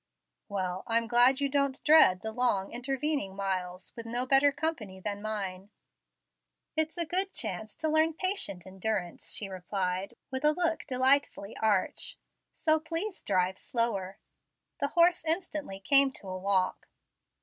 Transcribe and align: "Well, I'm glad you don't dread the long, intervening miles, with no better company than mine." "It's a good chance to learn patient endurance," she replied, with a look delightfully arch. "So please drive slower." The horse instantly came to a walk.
"Well, 0.49 0.81
I'm 0.87 1.05
glad 1.05 1.39
you 1.39 1.47
don't 1.47 1.79
dread 1.83 2.21
the 2.21 2.31
long, 2.31 2.71
intervening 2.73 3.35
miles, 3.35 3.93
with 3.95 4.07
no 4.07 4.25
better 4.25 4.51
company 4.51 4.99
than 4.99 5.21
mine." 5.21 5.69
"It's 6.75 6.97
a 6.97 7.05
good 7.05 7.31
chance 7.33 7.75
to 7.75 7.87
learn 7.87 8.15
patient 8.15 8.65
endurance," 8.65 9.31
she 9.31 9.47
replied, 9.47 10.15
with 10.31 10.43
a 10.43 10.53
look 10.55 10.85
delightfully 10.87 11.55
arch. 11.57 12.17
"So 12.55 12.79
please 12.79 13.21
drive 13.21 13.59
slower." 13.59 14.17
The 14.79 14.87
horse 14.87 15.23
instantly 15.23 15.79
came 15.79 16.11
to 16.13 16.27
a 16.29 16.35
walk. 16.39 16.87